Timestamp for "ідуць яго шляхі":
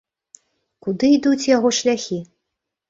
1.19-2.19